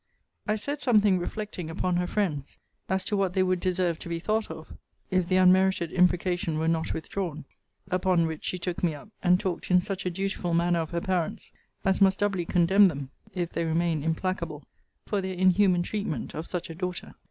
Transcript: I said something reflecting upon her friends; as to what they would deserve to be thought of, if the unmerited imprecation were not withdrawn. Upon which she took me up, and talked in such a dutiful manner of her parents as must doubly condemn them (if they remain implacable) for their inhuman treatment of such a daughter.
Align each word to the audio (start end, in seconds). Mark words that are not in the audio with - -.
I 0.47 0.55
said 0.55 0.81
something 0.81 1.19
reflecting 1.19 1.69
upon 1.69 1.97
her 1.97 2.07
friends; 2.07 2.57
as 2.89 3.05
to 3.05 3.15
what 3.15 3.33
they 3.33 3.43
would 3.43 3.59
deserve 3.59 3.99
to 3.99 4.09
be 4.09 4.17
thought 4.19 4.49
of, 4.49 4.73
if 5.11 5.29
the 5.29 5.35
unmerited 5.35 5.91
imprecation 5.91 6.57
were 6.57 6.67
not 6.67 6.91
withdrawn. 6.91 7.45
Upon 7.91 8.25
which 8.25 8.43
she 8.43 8.57
took 8.57 8.83
me 8.83 8.95
up, 8.95 9.09
and 9.21 9.39
talked 9.39 9.69
in 9.69 9.79
such 9.79 10.03
a 10.07 10.09
dutiful 10.09 10.55
manner 10.55 10.79
of 10.81 10.89
her 10.89 11.01
parents 11.01 11.51
as 11.85 12.01
must 12.01 12.17
doubly 12.17 12.45
condemn 12.45 12.87
them 12.87 13.11
(if 13.35 13.51
they 13.53 13.63
remain 13.63 14.01
implacable) 14.01 14.63
for 15.05 15.21
their 15.21 15.35
inhuman 15.35 15.83
treatment 15.83 16.33
of 16.33 16.47
such 16.47 16.71
a 16.71 16.73
daughter. 16.73 17.13